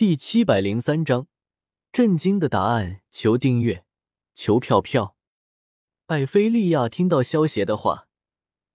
[0.00, 1.26] 第七百零三章，
[1.92, 3.02] 震惊的答案。
[3.10, 3.84] 求订阅，
[4.34, 5.14] 求票票。
[6.06, 8.08] 艾菲利亚听到萧邪的话，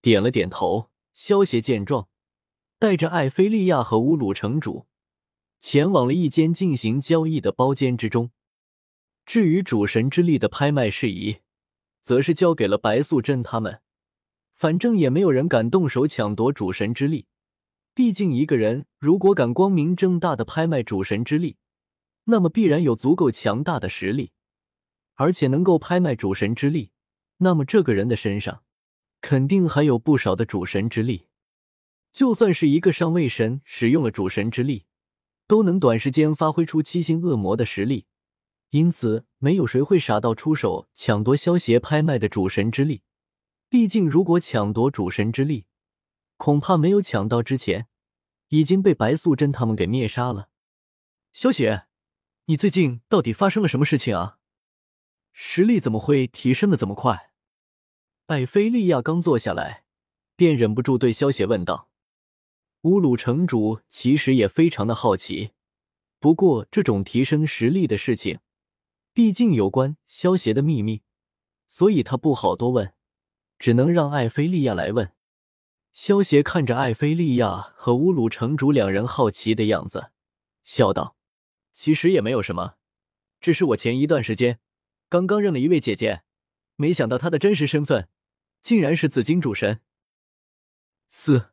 [0.00, 0.88] 点了点头。
[1.12, 2.08] 萧邪见状，
[2.78, 4.86] 带着艾菲利亚和乌鲁城主
[5.58, 8.30] 前往了一间进行交易的包间之中。
[9.26, 11.40] 至于主神之力的拍卖事宜，
[12.00, 13.82] 则是交给了白素贞他们。
[14.54, 17.26] 反正也没有人敢动手抢夺主神之力。
[18.00, 21.58] 毕竟，一个人如果敢光明正大的拍卖主神之力，
[22.24, 24.32] 那么必然有足够强大的实力，
[25.16, 26.92] 而且能够拍卖主神之力，
[27.36, 28.62] 那么这个人的身上
[29.20, 31.26] 肯定还有不少的主神之力。
[32.10, 34.86] 就算是一个上位神使用了主神之力，
[35.46, 38.06] 都能短时间发挥出七星恶魔的实力。
[38.70, 43.02] 因此，没有谁会傻到出手抢夺萧协拍卖的主神之力。
[43.68, 45.66] 毕竟，如果抢夺主神之力，
[46.38, 47.88] 恐怕没有抢到之前。
[48.50, 50.50] 已经被白素贞他们给灭杀了。
[51.32, 51.86] 萧雪，
[52.46, 54.38] 你最近到底发生了什么事情啊？
[55.32, 57.30] 实力怎么会提升的这么快？
[58.26, 59.84] 艾菲利亚刚坐下来，
[60.36, 61.90] 便忍不住对萧雪问道。
[62.82, 65.52] 乌鲁城主其实也非常的好奇，
[66.18, 68.40] 不过这种提升实力的事情，
[69.12, 71.02] 毕竟有关萧邪的秘密，
[71.68, 72.94] 所以他不好多问，
[73.58, 75.12] 只能让艾菲利亚来问。
[75.92, 80.10] 萧协看着艾菲利亚和乌鲁城主两人好奇的样子，
[80.62, 81.16] 笑道
[81.72, 82.74] ：“其实也没有什么，
[83.40, 84.60] 只是我前一段时间
[85.08, 86.22] 刚刚认了一位姐姐，
[86.76, 88.08] 没想到她的真实身份
[88.62, 89.80] 竟然是紫金主神。”
[91.08, 91.50] 四，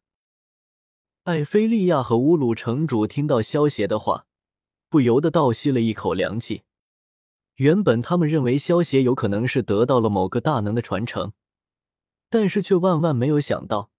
[1.24, 4.28] 艾菲利亚和乌鲁城主听到萧协的话，
[4.88, 6.62] 不由得倒吸了一口凉气。
[7.56, 11.34] 原本他们认为萧协有可能是得到了某个大能的传承，
[12.30, 13.92] 但是却万万没有想到。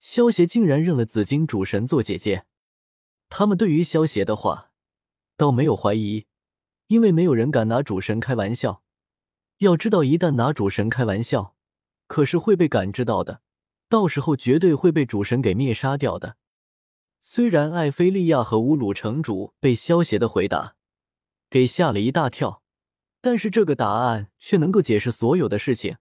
[0.00, 2.46] 萧协竟然认了紫金主神做姐姐，
[3.28, 4.72] 他们对于萧协的话
[5.36, 6.26] 倒没有怀疑，
[6.86, 8.82] 因为没有人敢拿主神开玩笑。
[9.58, 11.54] 要知道，一旦拿主神开玩笑，
[12.06, 13.42] 可是会被感知到的，
[13.90, 16.36] 到时候绝对会被主神给灭杀掉的。
[17.20, 20.76] 虽然艾菲利亚和乌鲁城主被萧协的回答
[21.50, 22.62] 给吓了一大跳，
[23.20, 25.98] 但是这个答案却能够解释所有的事情。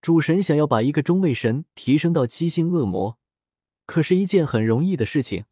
[0.00, 3.18] 主神想要把一个中位神提升到七星恶魔，
[3.84, 5.44] 可是一件很容易的事情。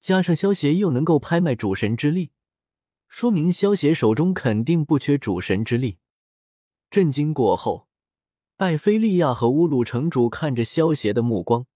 [0.00, 2.30] 加上萧协又能够拍卖主神之力，
[3.06, 5.98] 说明萧协手中肯定不缺主神之力。
[6.90, 7.88] 震惊过后，
[8.56, 11.66] 艾菲利亚和乌鲁城主看着萧协的目光，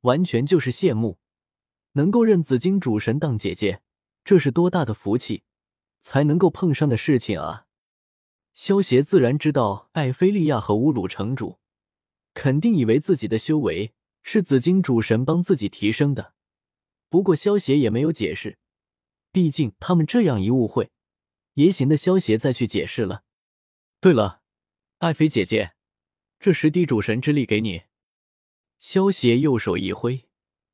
[0.00, 1.18] 完全就是羡慕。
[1.92, 3.80] 能够认紫金主神当姐姐，
[4.24, 5.44] 这是多大的福气，
[6.00, 7.65] 才能够碰上的事情啊！
[8.56, 11.58] 萧协自然知道，艾菲利亚和乌鲁城主
[12.32, 16.32] 肯定以为自己的修为是紫金主神帮自己提升的。
[17.10, 18.56] 不过萧协也没有解释，
[19.30, 20.90] 毕竟他们这样一误会，
[21.52, 23.24] 也显得萧协再去解释了。
[24.00, 24.40] 对了，
[25.00, 25.74] 艾菲姐姐，
[26.40, 27.82] 这十滴主神之力给你。
[28.78, 30.30] 萧协右手一挥，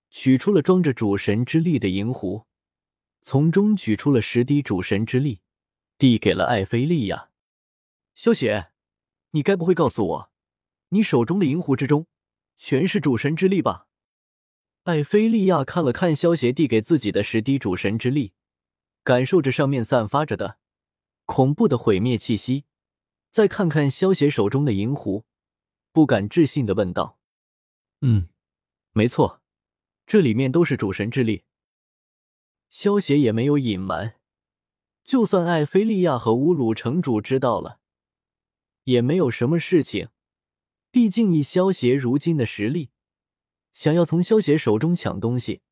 [0.08, 2.46] 取出了装着主神之力的银壶，
[3.20, 5.40] 从中取出了十滴主神之力，
[5.98, 7.30] 递给了艾菲利亚。
[8.14, 8.72] 萧雪，
[9.30, 10.32] 你该不会告诉我，
[10.90, 12.06] 你手中的银壶之中
[12.58, 13.88] 全是主神之力吧？
[14.84, 18.34] 艾菲利亚看了看萧邪递给自己的十滴主神之力，
[19.02, 20.58] 感受着上面散发着的
[21.24, 22.64] 恐怖的毁灭气息，
[23.30, 25.24] 再看看萧邪手中的银壶，
[25.92, 27.18] 不敢置信的问道
[28.02, 28.28] ：“嗯，
[28.92, 29.40] 没错，
[30.04, 31.44] 这里面都是主神之力。”
[32.68, 34.16] 萧邪也没有隐瞒，
[35.04, 37.80] 就算艾菲利亚和乌鲁城主知道了。
[38.84, 40.08] 也没有什么事情，
[40.90, 42.90] 毕竟以萧协如今的实力，
[43.72, 45.62] 想要从萧协手中抢东西，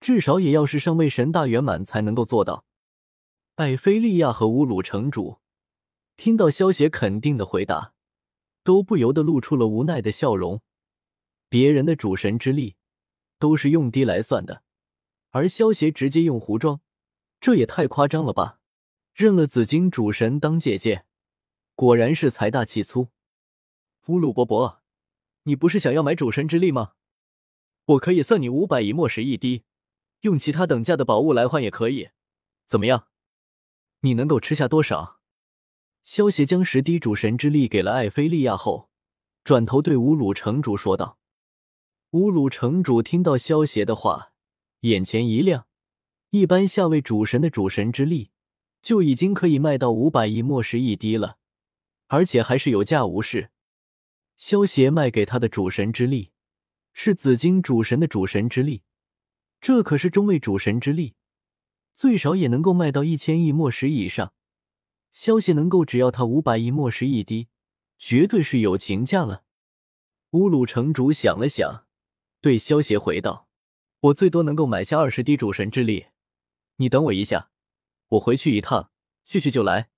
[0.00, 2.64] 至少也要是上位神大圆满才能够做到。
[3.56, 5.38] 艾菲利亚和乌鲁城主
[6.16, 7.94] 听到萧协肯定的回答，
[8.62, 10.60] 都不由得露出了无奈的笑容。
[11.48, 12.76] 别人的主神之力
[13.38, 14.62] 都是用滴来算的，
[15.30, 16.80] 而萧协直接用壶装，
[17.40, 18.60] 这也太夸张了吧！
[19.12, 21.04] 认了紫金主神当姐姐。
[21.76, 23.08] 果然是财大气粗，
[24.06, 24.80] 乌鲁伯伯，
[25.42, 26.92] 你不是想要买主神之力吗？
[27.86, 29.64] 我可以算你五百亿墨石一滴，
[30.20, 32.10] 用其他等价的宝物来换也可以，
[32.64, 33.08] 怎么样？
[34.02, 35.18] 你能够吃下多少？
[36.04, 38.88] 萧协将十滴主神之力给了艾菲利亚后，
[39.42, 41.18] 转头对乌鲁城主说道。
[42.12, 44.30] 乌鲁城主听到萧协的话，
[44.82, 45.66] 眼前一亮，
[46.30, 48.30] 一般下位主神的主神之力
[48.80, 51.38] 就已经可以卖到五百亿墨石一滴了。
[52.06, 53.50] 而且还是有价无市。
[54.36, 56.32] 萧协卖给他的主神之力，
[56.92, 58.82] 是紫金主神的主神之力，
[59.60, 61.14] 这可是中位主神之力，
[61.94, 64.34] 最少也能够卖到一千亿墨石以上。
[65.12, 67.48] 萧协能够只要他五百亿墨石一滴，
[67.98, 69.44] 绝对是友情价了。
[70.32, 71.86] 乌鲁城主想了想，
[72.40, 73.48] 对萧协回道
[74.02, 76.06] ：“我最多能够买下二十滴主神之力，
[76.76, 77.50] 你等我一下，
[78.08, 78.90] 我回去一趟，
[79.24, 79.90] 去去就来。”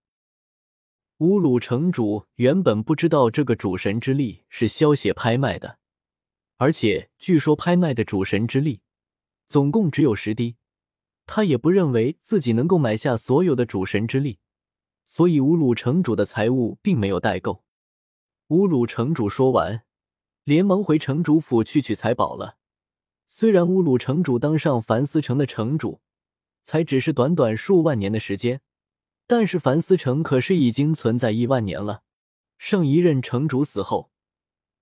[1.20, 5.78] 乌鲁城主原本不知道这个主神之力是萧协拍卖的，
[6.58, 8.82] 而且据说拍卖的主神之力
[9.48, 10.56] 总共只有十滴，
[11.24, 14.40] 他也不认为自己能够买下所有的主神之力，
[15.06, 17.64] 所以乌鲁城主的财物并没有带够。
[18.48, 19.84] 乌鲁城主说完，
[20.44, 22.58] 连忙回城主府去取财宝了。
[23.26, 26.02] 虽然乌鲁城主当上凡思城的城主，
[26.60, 28.60] 才只是短短数万年的时间。
[29.26, 32.02] 但是凡思城可是已经存在亿万年了。
[32.58, 34.10] 上一任城主死后，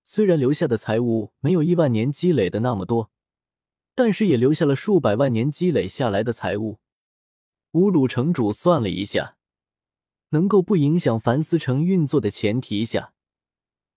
[0.03, 3.11] 虽然留下的财物没有亿万年积累的那么多，
[3.95, 6.79] 但是也留下了数百万年积累下来的财物。
[7.71, 9.35] 乌鲁城主算了一下，
[10.29, 13.13] 能够不影响凡思城运作的前提下，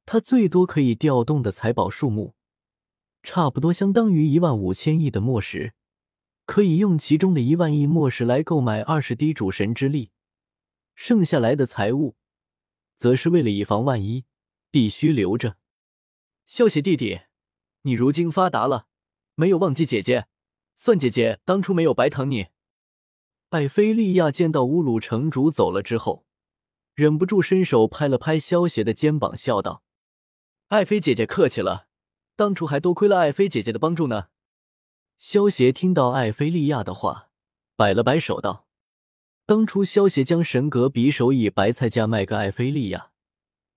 [0.05, 2.35] 他最多可以调动的财宝数目，
[3.23, 5.75] 差不多相当于一万五千亿的墨石，
[6.47, 10.11] 可以用其中的一万亿墨石来购买二十滴主神之力。
[11.01, 12.17] 剩下来的财物，
[12.97, 14.25] 则是为了以防万一，
[14.69, 15.57] 必须留着。
[16.45, 17.21] 萧邪弟弟，
[17.83, 18.89] 你如今发达了，
[19.37, 20.27] 没有忘记姐姐，
[20.75, 22.49] 算姐姐当初没有白疼你。
[23.51, 26.27] 艾菲利亚见到乌鲁城主走了之后，
[26.97, 29.85] 忍不住伸手拍了拍萧邪的肩膀，笑道
[30.67, 31.87] ：“艾菲姐姐客气了，
[32.35, 34.31] 当初还多亏了艾菲姐姐的帮助呢。”
[35.17, 37.31] 萧邪听到艾菲利亚的话，
[37.77, 38.68] 摆了摆手道。
[39.49, 43.13] 当初萧协将神格匕首以白菜价卖给艾菲利亚，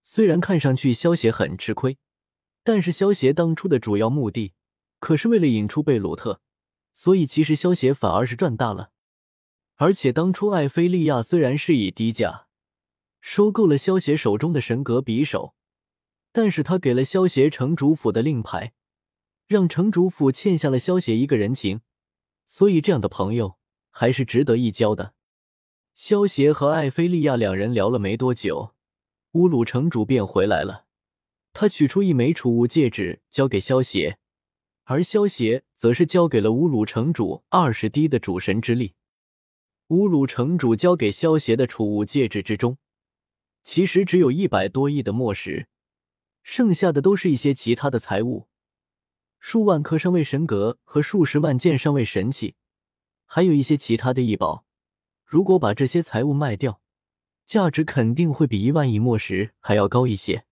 [0.03, 1.97] 虽然看上去萧协很吃亏，
[2.61, 4.51] 但是萧协当初的主要目的
[4.99, 6.41] 可是为了引出贝鲁特，
[6.91, 8.91] 所以其实萧协反而是赚大了。
[9.77, 12.47] 而且当初艾菲利亚虽然是以低价
[13.21, 15.55] 收购了萧协手中的神格匕首，
[16.33, 18.73] 但是他给了萧协城主府的令牌，
[19.47, 21.79] 让城主府欠下了萧协一个人情，
[22.45, 23.57] 所以这样的朋友
[23.89, 25.13] 还是值得一交的。
[25.93, 28.73] 萧协和艾菲利亚两人聊了没多久，
[29.33, 30.85] 乌鲁城主便回来了。
[31.53, 34.17] 他取出一枚储物戒指，交给萧协，
[34.85, 38.95] 而萧协则是交给了乌鲁城主二十滴的主神之力。
[39.89, 42.77] 乌鲁城主交给萧协的储物戒指之中，
[43.61, 45.67] 其实只有一百多亿的墨石，
[46.41, 48.47] 剩下的都是一些其他的财物，
[49.39, 52.55] 数万颗上位神格和数十万件上位神器，
[53.25, 54.65] 还有一些其他的异宝。
[55.31, 56.81] 如果把这些财物卖掉，
[57.45, 60.43] 价值肯定会比一万亿墨石还要高一些。